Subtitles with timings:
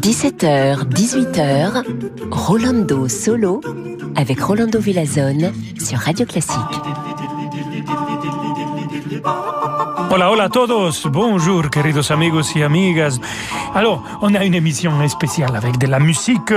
[0.00, 1.84] 17h, 18h,
[2.30, 3.60] Rolando Solo
[4.16, 6.56] avec Rolando Villazone sur Radio Classique.
[10.10, 11.06] Hola, hola a todos.
[11.12, 13.20] Bonjour, queridos amigos y amigas.
[13.74, 16.50] Alors, on a une émission spéciale avec de la musique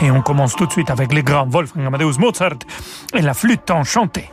[0.00, 2.58] et on commence tout de suite avec les grands Wolfgang Amadeus Mozart
[3.12, 4.30] et la flûte enchantée.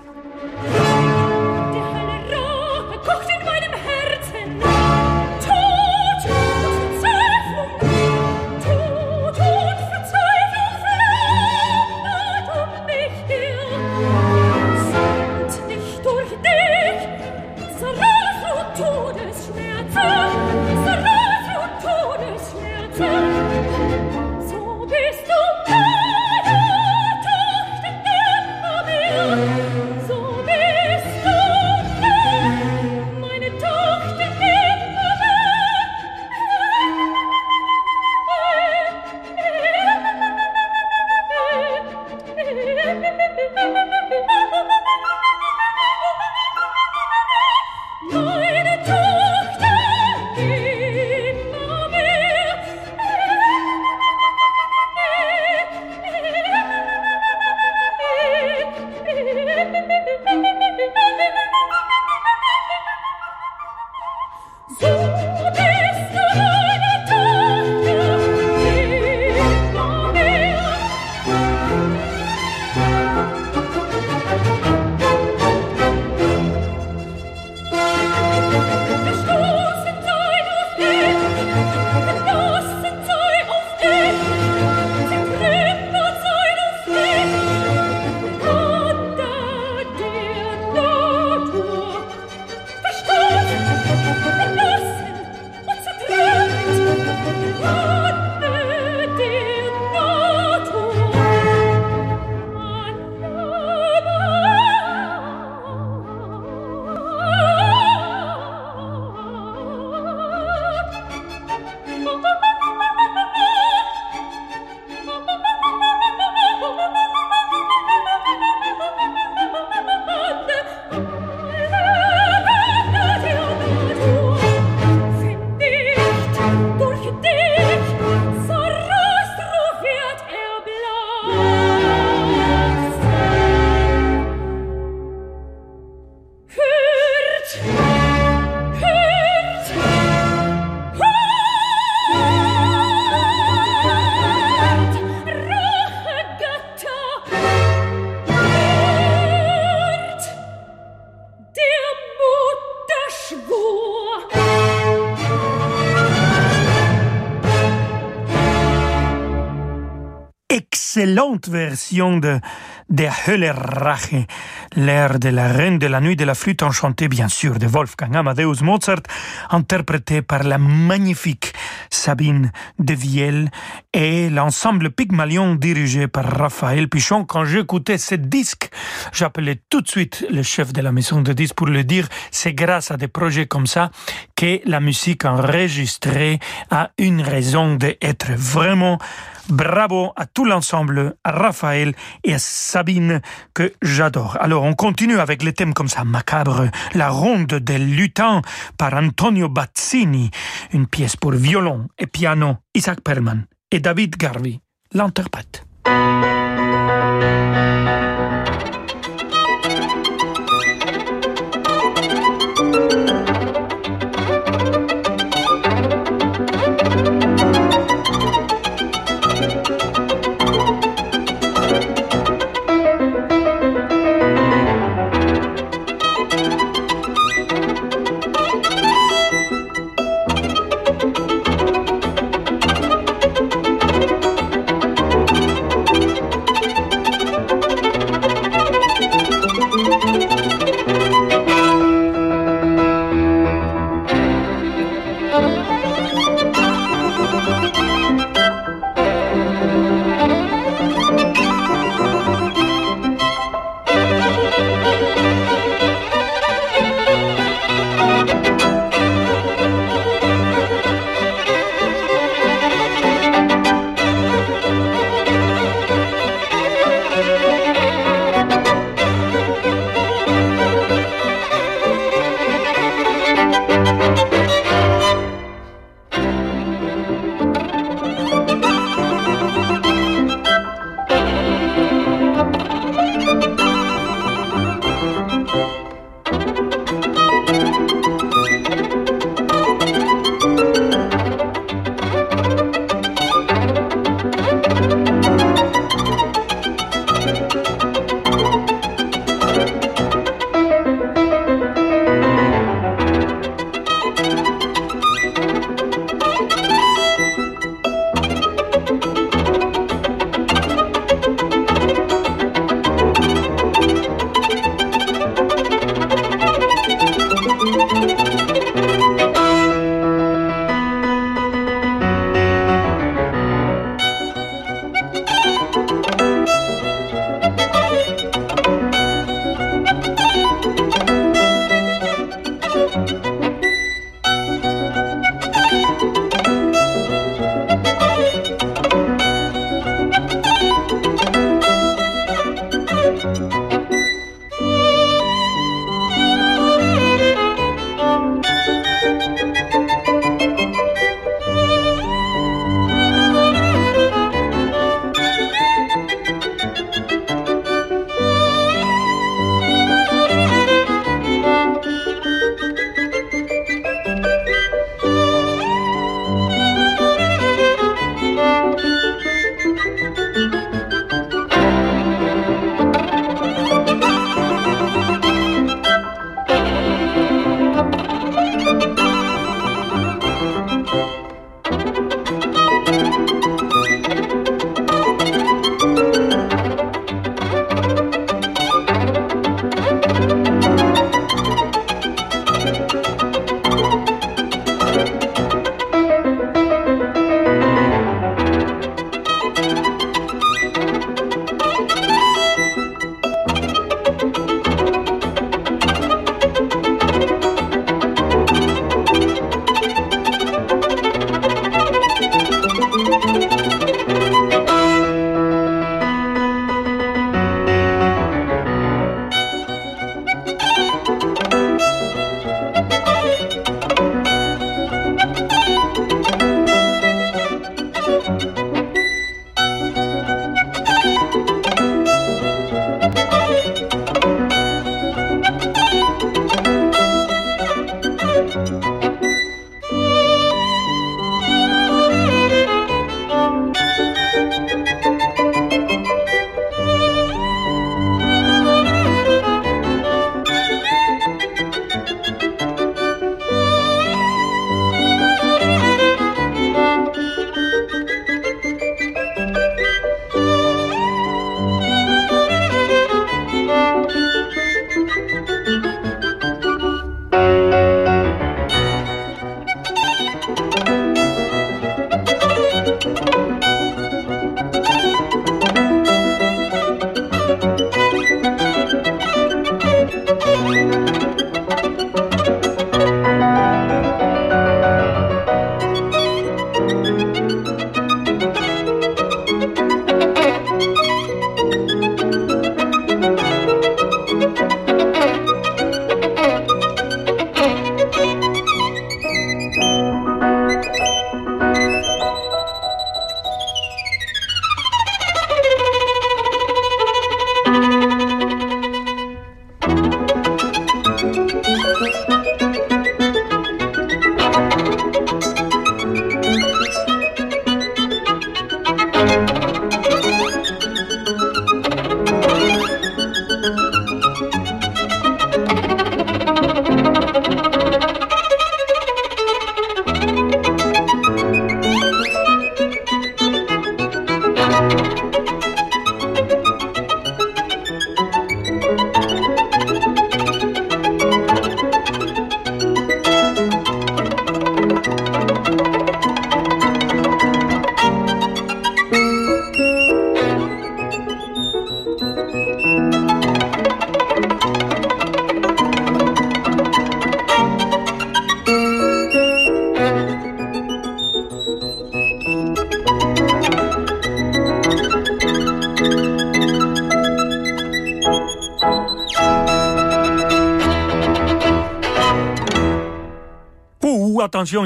[161.15, 162.41] Excellente version de
[162.89, 164.27] Der Höllerrache,
[164.75, 168.13] l'air de la Reine de la Nuit de la Flûte enchantée, bien sûr, de Wolfgang
[168.17, 169.03] Amadeus Mozart,
[169.49, 171.53] interprété par la magnifique
[171.89, 173.49] Sabine de Viel
[173.95, 177.23] et l'ensemble Pygmalion dirigé par Raphaël Pichon.
[177.23, 178.69] Quand j'écoutais ce disque,
[179.13, 182.53] j'appelais tout de suite le chef de la maison de disques pour le dire, c'est
[182.53, 183.91] grâce à des projets comme ça
[184.35, 186.39] que la musique enregistrée
[186.71, 188.99] a une raison d'être vraiment
[189.47, 191.93] Bravo à tout l'ensemble, à Raphaël
[192.23, 193.21] et à Sabine
[193.53, 194.37] que j'adore.
[194.41, 196.65] Alors on continue avec les thèmes comme ça macabres.
[196.95, 198.41] La ronde des lutins
[198.75, 200.31] par Antonio Bazzini,
[200.73, 202.57] une pièce pour violon et piano.
[202.73, 204.59] Isaac Perman et David Garvey
[204.93, 205.65] l'interprètent.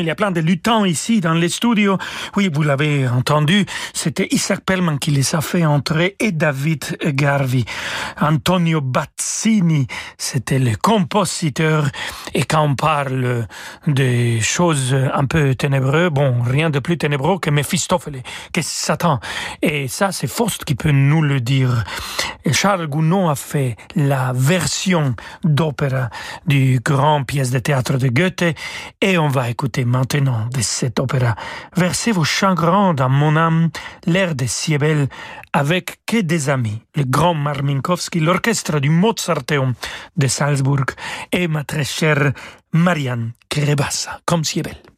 [0.10, 1.98] Y a plein de luttants ici dans les studios.
[2.36, 7.64] Oui, vous l'avez entendu, c'était Isaac Pellman qui les a fait entrer et David Garvey.
[8.20, 8.82] Antonio
[10.18, 11.90] C'était le compositeur.
[12.34, 13.48] Et quand on parle
[13.88, 19.20] des choses un peu ténébreuses, bon, rien de plus ténébreux que Méphistophélès, que Satan.
[19.62, 21.86] Et ça, c'est Faust qui peut nous le dire.
[22.44, 26.10] Et Charles Gounod a fait la version d'opéra
[26.46, 28.56] du grand pièce de théâtre de Goethe
[29.02, 31.36] et on va écouter maintenant de cet opéra
[31.76, 33.70] Versez vos chagrins dans mon âme,
[34.06, 35.08] l'air de Siebel
[35.54, 38.90] avec que des amis, le grand Marminkowski, l'orchestre du
[39.30, 39.76] Mozarteum
[40.18, 40.86] de Salzbourg
[41.32, 42.34] et ma très chère
[42.74, 44.89] Marianne Krebassa, comme Siebel.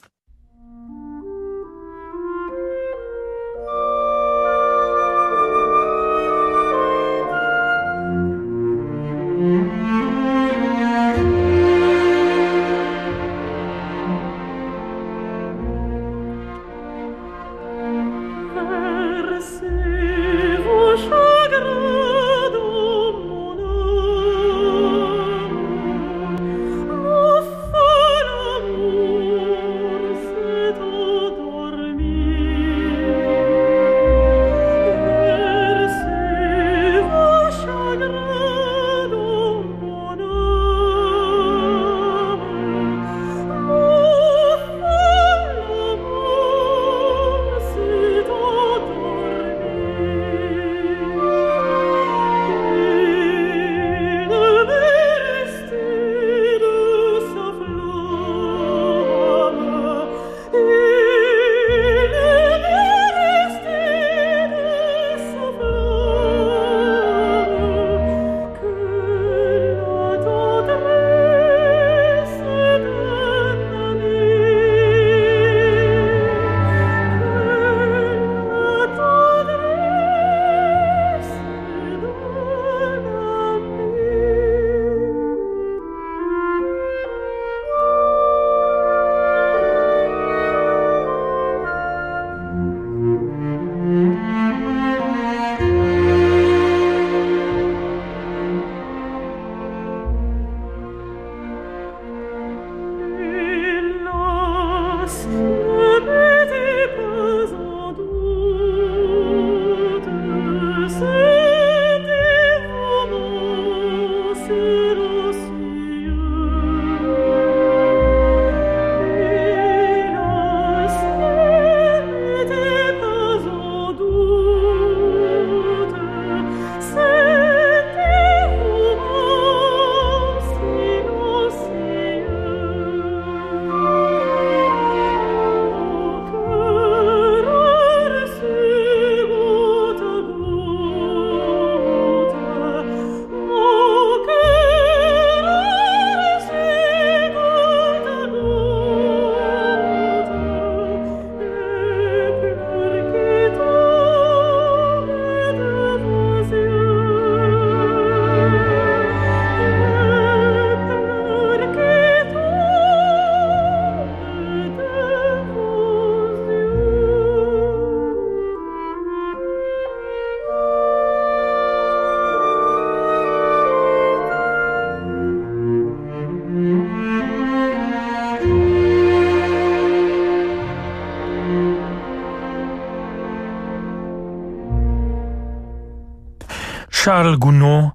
[187.04, 187.94] Charles Gounod,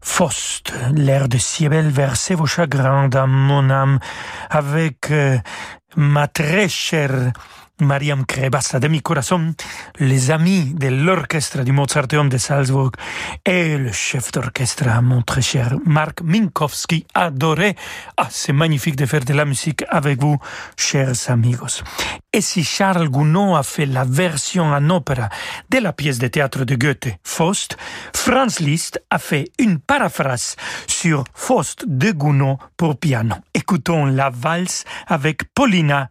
[0.00, 4.00] Faust, l'air de Siebel, versez vos chagrins dans mon âme
[4.50, 5.38] avec euh,
[5.94, 7.30] ma très chère
[7.82, 9.54] Mariam Krebassa de mi corazon,
[9.98, 12.92] les amis de l'orchestre du Mozarteum de Salzburg
[13.44, 17.76] et le chef d'orchestre, mon très cher Marc Minkowski, adoré.
[18.16, 20.38] Ah, c'est magnifique de faire de la musique avec vous,
[20.76, 21.82] chers amigos.
[22.32, 25.28] Et si Charles Gounod a fait la version en opéra
[25.70, 27.76] de la pièce de théâtre de Goethe, Faust,
[28.14, 33.36] Franz Liszt a fait une paraphrase sur Faust de Gounod pour piano.
[33.52, 36.08] Écoutons la valse avec Paulina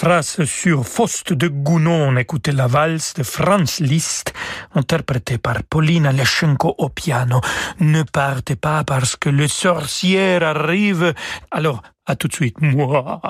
[0.00, 4.32] phrase sur Faust de Gounon, on la valse de Franz Liszt,
[4.74, 7.42] interprétée par Paulina Leschenko au piano.
[7.80, 11.12] Ne partez pas parce que le sorcière arrive.
[11.50, 12.56] Alors, à tout de suite.
[12.62, 13.20] Moi.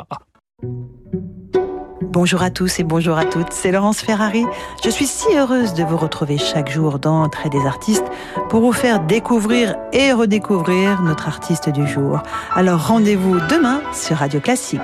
[2.02, 4.46] Bonjour à tous et bonjour à toutes, c'est Laurence Ferrari.
[4.84, 8.06] Je suis si heureuse de vous retrouver chaque jour dans Entrée des artistes
[8.48, 12.22] pour vous faire découvrir et redécouvrir notre artiste du jour.
[12.54, 14.80] Alors rendez-vous demain sur Radio Classique.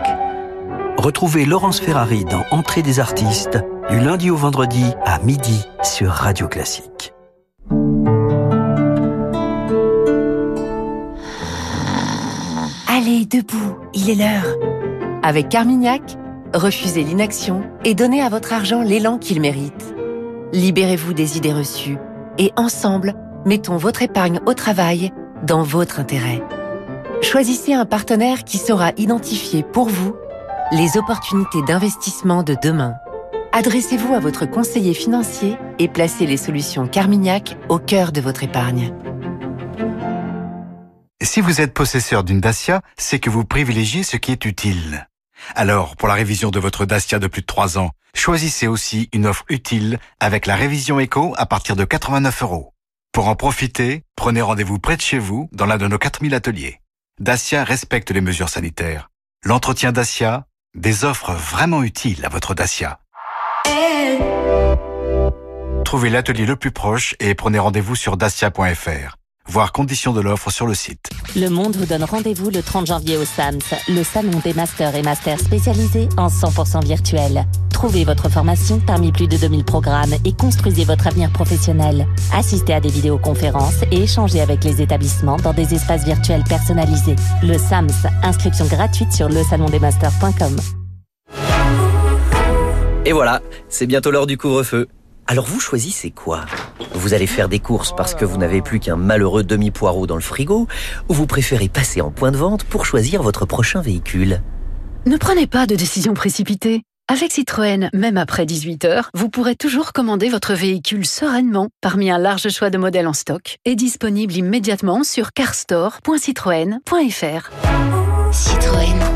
[1.06, 6.48] Retrouvez Laurence Ferrari dans Entrée des artistes du lundi au vendredi à midi sur Radio
[6.48, 7.14] Classique.
[12.88, 14.56] Allez, debout, il est l'heure.
[15.22, 16.02] Avec Carmignac,
[16.52, 19.94] refusez l'inaction et donnez à votre argent l'élan qu'il mérite.
[20.52, 21.98] Libérez-vous des idées reçues
[22.36, 23.14] et ensemble,
[23.44, 25.12] mettons votre épargne au travail
[25.44, 26.42] dans votre intérêt.
[27.22, 30.16] Choisissez un partenaire qui saura identifier pour vous
[30.72, 32.96] les opportunités d'investissement de demain.
[33.52, 38.92] Adressez-vous à votre conseiller financier et placez les solutions Carmignac au cœur de votre épargne.
[41.22, 45.08] Si vous êtes possesseur d'une Dacia, c'est que vous privilégiez ce qui est utile.
[45.54, 49.26] Alors, pour la révision de votre Dacia de plus de 3 ans, choisissez aussi une
[49.26, 52.74] offre utile avec la révision éco à partir de 89 euros.
[53.12, 56.80] Pour en profiter, prenez rendez-vous près de chez vous dans l'un de nos 4000 ateliers.
[57.20, 59.08] Dacia respecte les mesures sanitaires.
[59.42, 63.00] L'entretien Dacia, des offres vraiment utiles à votre Dacia.
[65.84, 69.16] Trouvez l'atelier le plus proche et prenez rendez-vous sur dacia.fr
[69.48, 71.10] voir conditions de l'offre sur le site.
[71.36, 75.02] Le Monde vous donne rendez-vous le 30 janvier au SAMS, le salon des masters et
[75.02, 77.46] masters spécialisés en 100% virtuel.
[77.70, 82.06] Trouvez votre formation parmi plus de 2000 programmes et construisez votre avenir professionnel.
[82.32, 87.16] Assistez à des vidéoconférences et échangez avec les établissements dans des espaces virtuels personnalisés.
[87.42, 90.56] Le SAMS, inscription gratuite sur le salondesmasters.com.
[93.04, 94.88] Et voilà, c'est bientôt l'heure du couvre-feu.
[95.28, 96.44] Alors vous choisissez quoi?
[96.94, 100.20] Vous allez faire des courses parce que vous n'avez plus qu'un malheureux demi-poireau dans le
[100.20, 100.68] frigo
[101.08, 104.40] ou vous préférez passer en point de vente pour choisir votre prochain véhicule?
[105.04, 106.82] Ne prenez pas de décision précipitée.
[107.08, 112.18] Avec Citroën, même après 18 heures, vous pourrez toujours commander votre véhicule sereinement parmi un
[112.18, 117.50] large choix de modèles en stock et disponible immédiatement sur carstore.citroën.fr.
[118.32, 119.15] Citroën.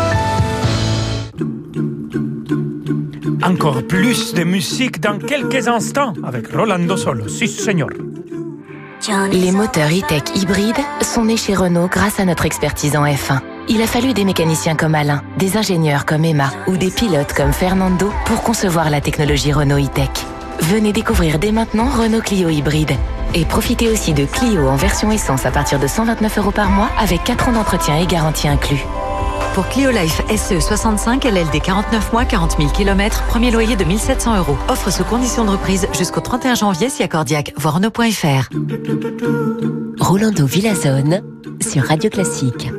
[3.43, 7.27] Encore plus de musique dans quelques instants avec Rolando Solo.
[7.27, 7.89] Si, señor.
[9.31, 13.39] Les moteurs e-tech hybrides sont nés chez Renault grâce à notre expertise en F1.
[13.67, 17.51] Il a fallu des mécaniciens comme Alain, des ingénieurs comme Emma ou des pilotes comme
[17.51, 20.09] Fernando pour concevoir la technologie Renault e-tech.
[20.59, 22.91] Venez découvrir dès maintenant Renault Clio hybride.
[23.33, 26.89] Et profitez aussi de Clio en version essence à partir de 129 euros par mois
[26.99, 28.85] avec 4 ans d'entretien et garantie inclus.
[29.53, 34.37] Pour Clio Life SE 65 LLD 49 mois, 40 000 km, premier loyer de 1700
[34.37, 34.55] euros.
[34.69, 37.53] Offre sous condition de reprise jusqu'au 31 janvier si accordiaque.
[37.57, 37.79] Voir.
[39.99, 41.21] Rolando Villazone
[41.61, 42.69] sur Radio Classique.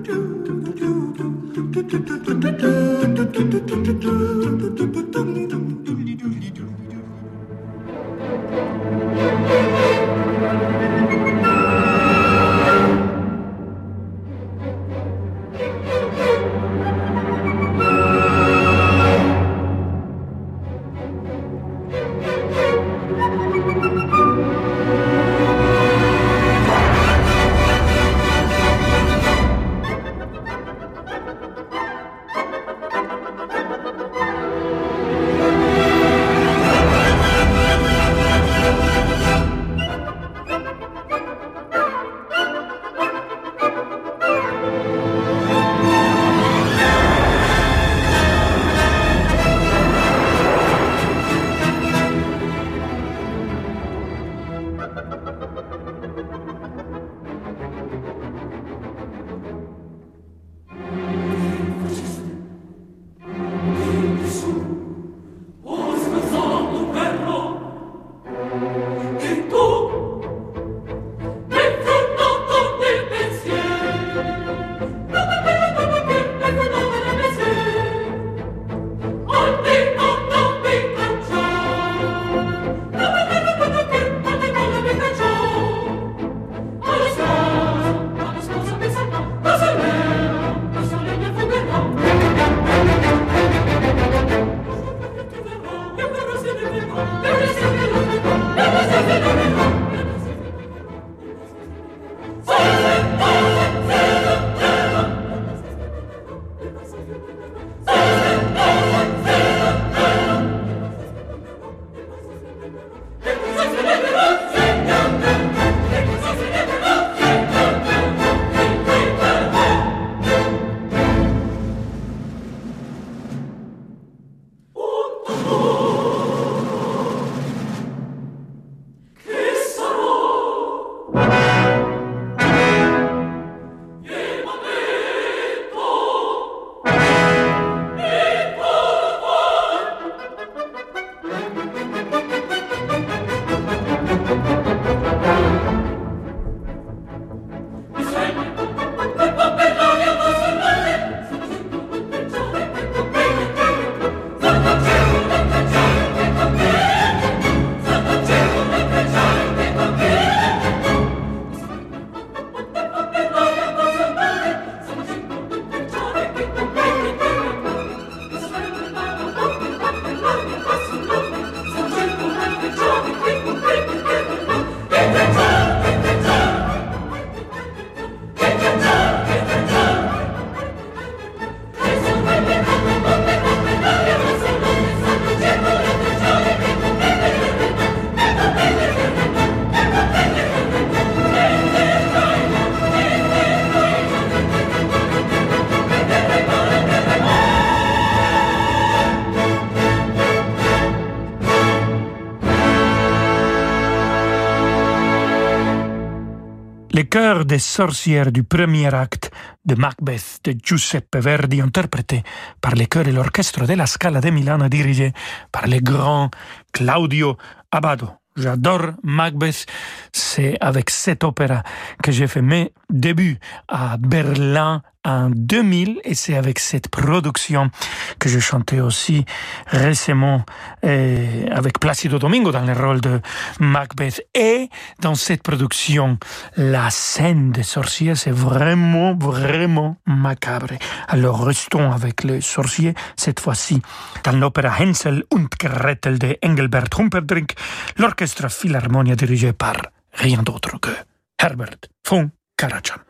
[207.03, 209.33] Les chœurs des sorcières du premier acte
[209.65, 212.23] de Macbeth de Giuseppe Verdi, interprété
[212.61, 215.13] par les chœurs et l'orchestre de la Scala de Milano, dirigé
[215.51, 216.31] par le grand
[216.73, 217.37] Claudio
[217.73, 218.09] Abbado.
[218.37, 219.67] J'adore Macbeth.
[220.13, 221.65] C'est avec cette opéra
[222.01, 227.71] que j'ai fait mes débuts à Berlin en 2000 et c'est avec cette production
[228.19, 229.25] que je chantais aussi
[229.67, 230.45] récemment
[230.85, 233.21] euh, avec Placido Domingo dans le rôle de
[233.61, 234.27] Macbeth.
[234.35, 234.69] Et
[235.01, 236.19] dans cette production
[236.57, 240.75] la scène des sorciers c'est vraiment vraiment macabre.
[241.09, 243.83] Alors restons avec les sorciers cette fois-ci
[244.25, 247.55] dans l'opéra Hänsel und Gretel de Engelbert Humperdinck.
[247.97, 249.77] L'orchestre Philharmonia dirigé par
[250.13, 250.91] rien d'autre que
[251.39, 253.01] Herbert von Karajan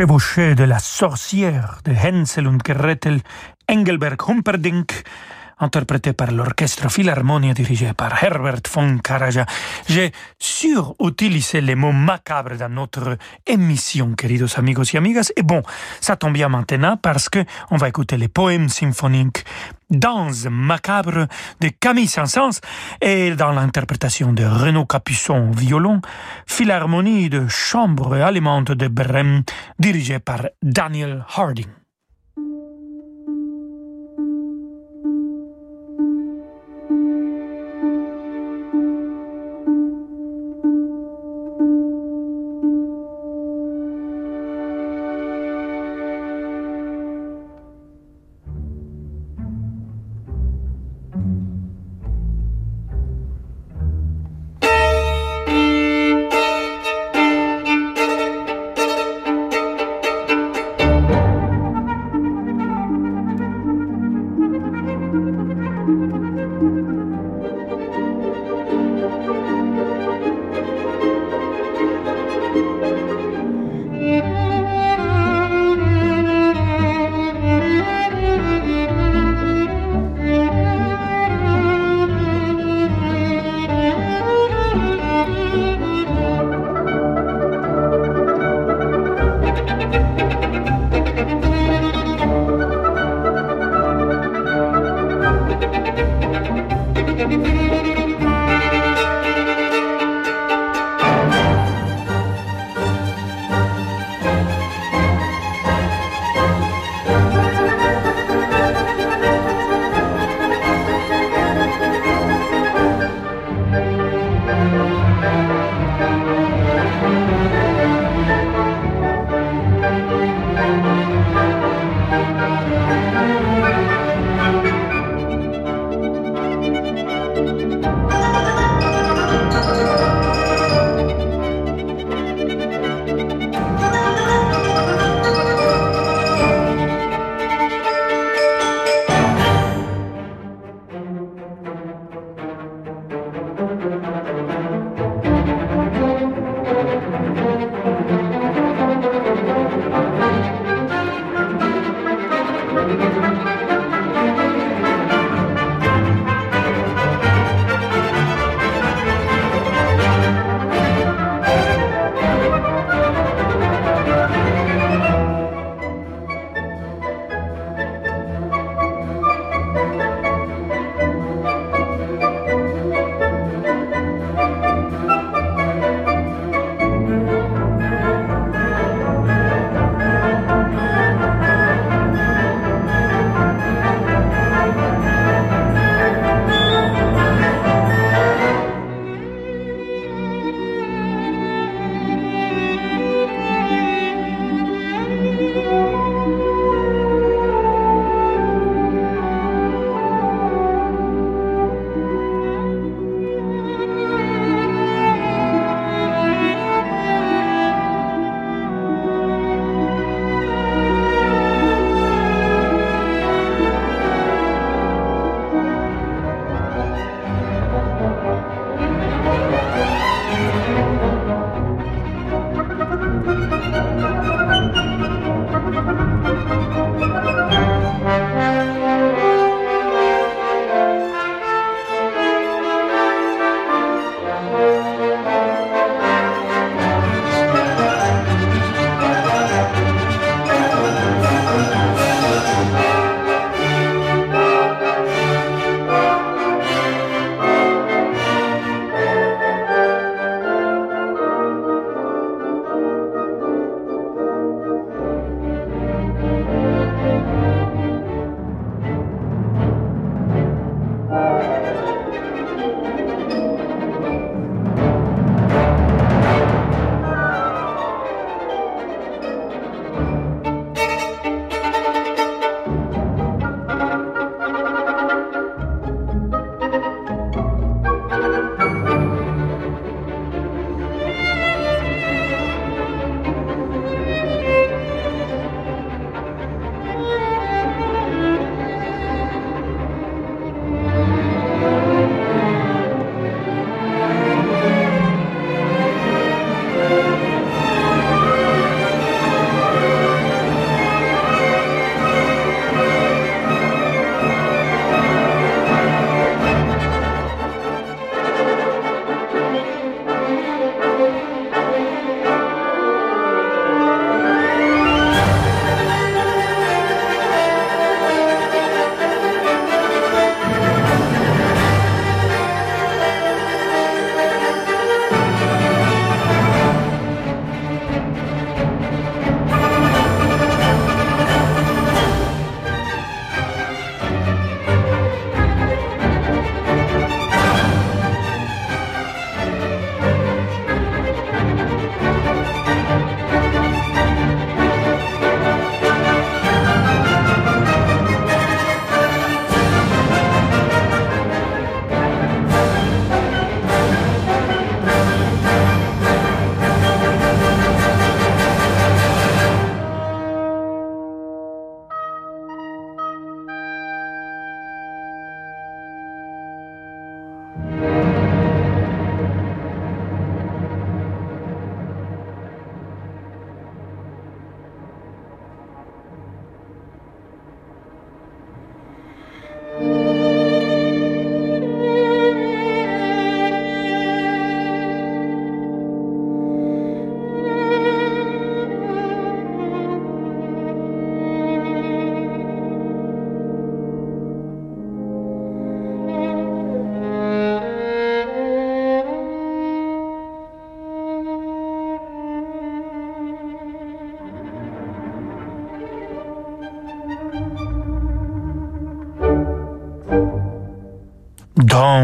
[0.00, 3.20] de la sorcière de Hänsel und Gretel,
[3.66, 5.04] Engelberg Humperdinck,
[5.60, 9.44] interprété par l'orchestre Philharmonia dirigé par Herbert von Karajan.
[9.88, 15.32] J'ai surutilisé les mots macabres dans notre émission, queridos amigos y amigas.
[15.36, 15.62] Et bon,
[16.00, 19.44] ça tombe bien maintenant parce que on va écouter les poèmes symphoniques
[19.90, 21.26] Danse macabre
[21.60, 22.60] de Camille Saint-Saëns
[23.00, 26.00] et dans l'interprétation de Renaud Capuçon violon,
[26.46, 29.42] Philharmonie de chambre allemande de Brême
[29.80, 31.79] dirigée par Daniel Harding.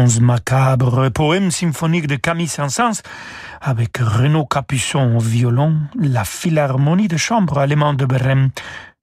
[0.07, 3.01] Danse macabre, poème symphonique de Camille Saint-Saëns
[3.59, 8.51] avec Renaud Capuçon au violon, la Philharmonie de chambre allemande de Brême,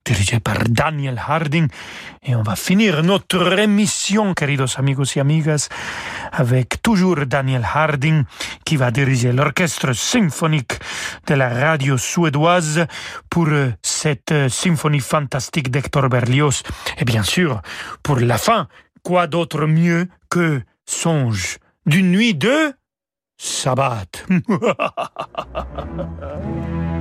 [0.07, 1.68] dirigée par Daniel Harding.
[2.22, 5.68] Et on va finir notre émission, queridos amigos y amigas,
[6.32, 8.24] avec toujours Daniel Harding
[8.64, 10.78] qui va diriger l'orchestre symphonique
[11.26, 12.86] de la radio suédoise
[13.28, 13.48] pour
[13.82, 16.62] cette symphonie fantastique d'Hector Berlioz.
[16.96, 17.61] Et bien sûr,
[18.02, 18.68] pour la fin,
[19.02, 22.74] quoi d'autre mieux que songe d'une nuit de
[23.37, 24.07] sabbat.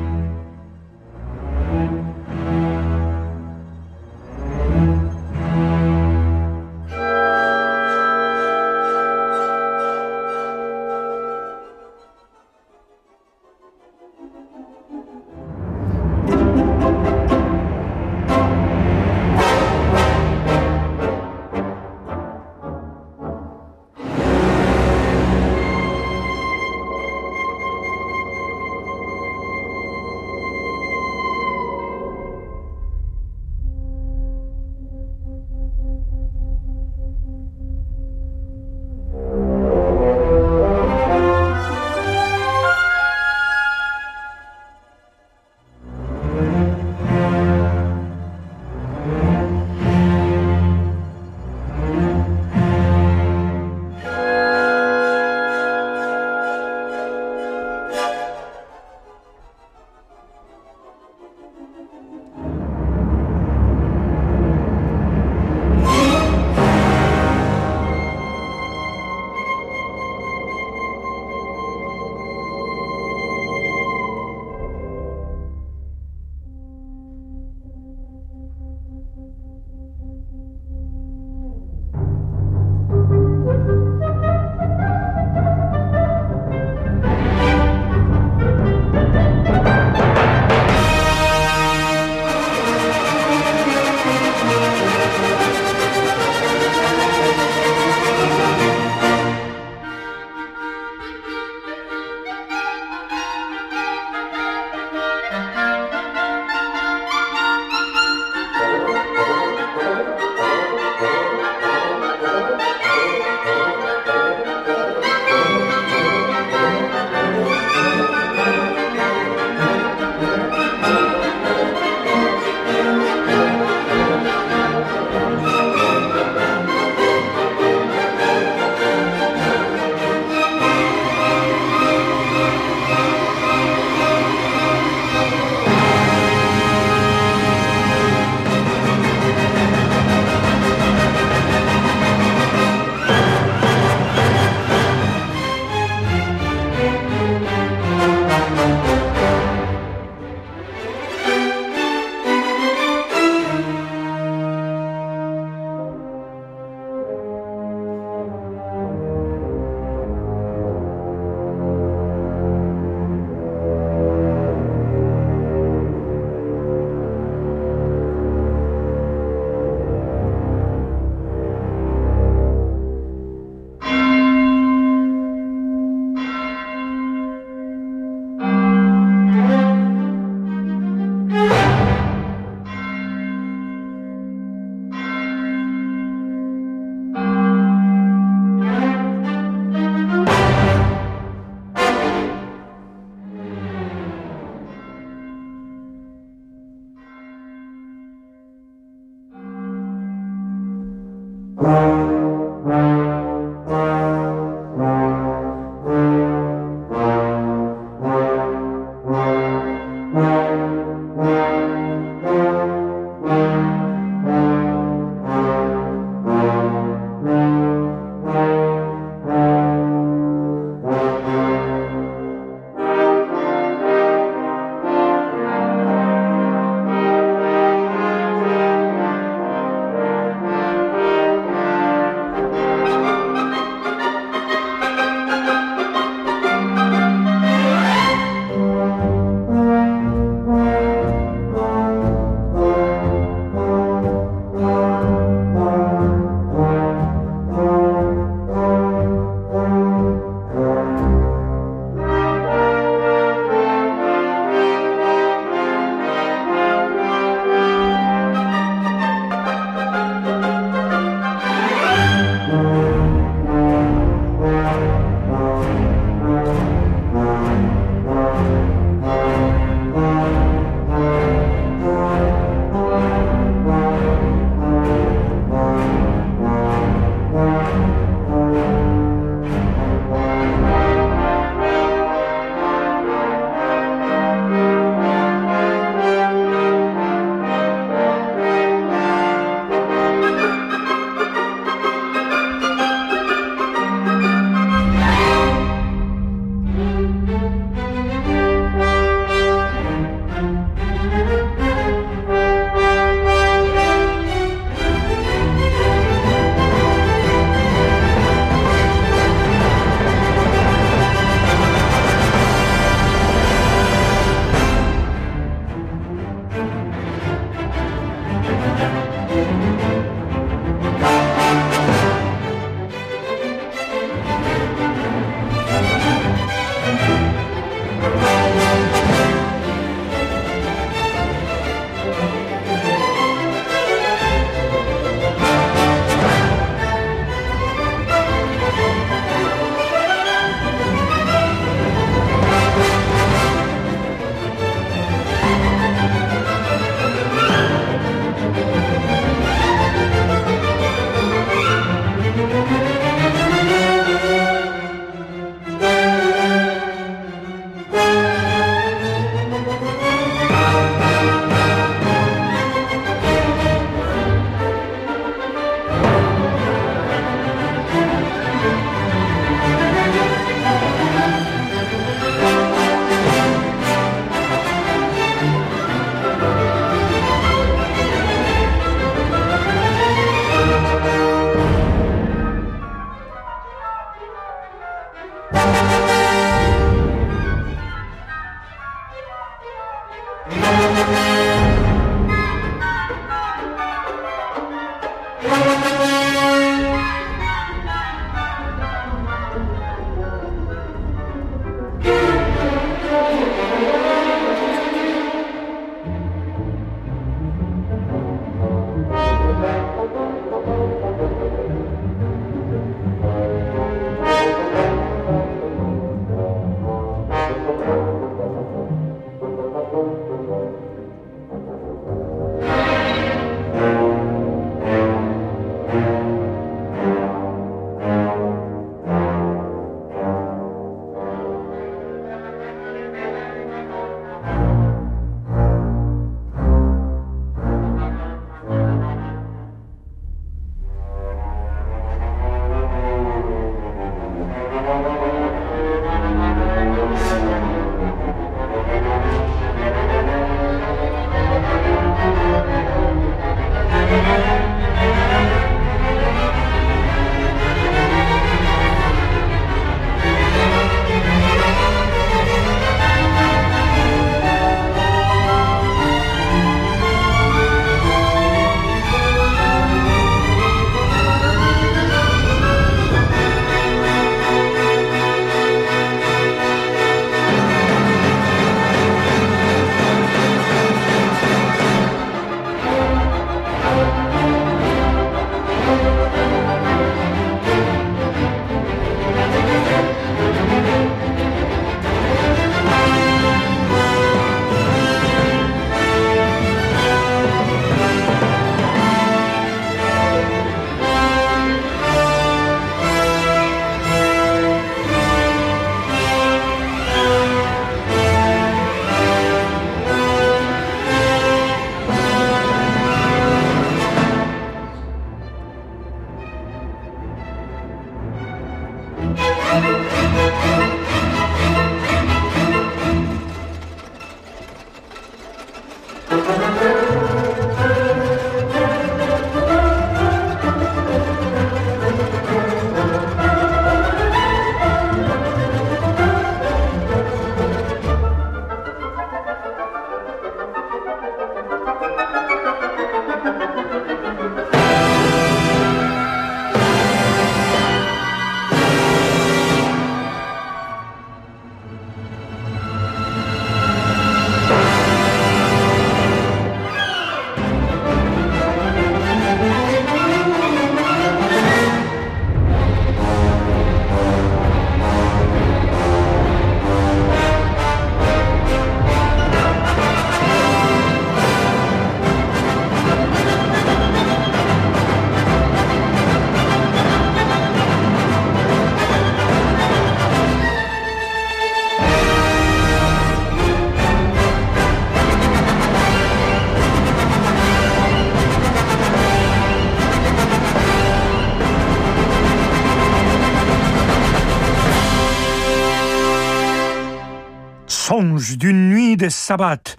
[599.24, 599.96] d'une nuit de sabbat,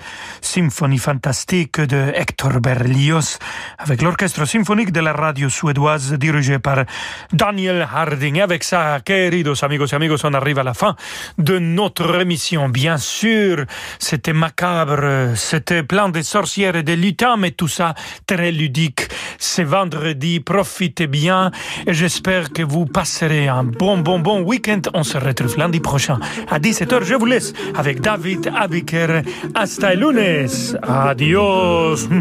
[0.55, 3.38] symphonie fantastique de Hector Berlioz,
[3.76, 6.84] avec l'orchestre symphonique de la radio suédoise dirigé par
[7.32, 8.40] Daniel Harding.
[8.40, 10.94] Avec ça, queridos amigos et amigos, on arrive à la fin
[11.38, 12.68] de notre émission.
[12.68, 13.64] Bien sûr,
[13.98, 17.94] c'était macabre, c'était plein de sorcières et de lutins, mais tout ça
[18.24, 19.09] très ludique.
[19.38, 21.50] C'est vendredi, profitez bien
[21.84, 24.82] et j'espère que vous passerez un bon, bon, bon week-end.
[24.94, 27.02] On se retrouve lundi prochain à 17h.
[27.02, 29.22] Je vous laisse avec David Abiker.
[29.57, 30.43] Hasta el lunes.
[30.82, 32.09] Adiós.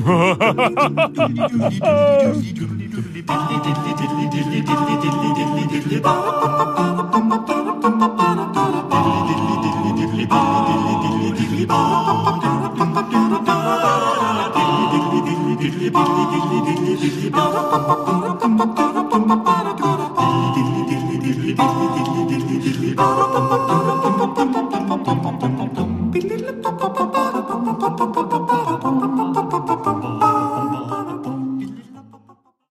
[27.84, 28.63] ba ba ba ba ba